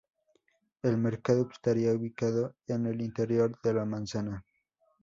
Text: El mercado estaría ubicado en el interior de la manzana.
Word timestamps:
El 0.81 0.97
mercado 0.97 1.47
estaría 1.51 1.91
ubicado 1.93 2.55
en 2.65 2.87
el 2.87 3.01
interior 3.01 3.61
de 3.63 3.71
la 3.75 3.85
manzana. 3.85 4.43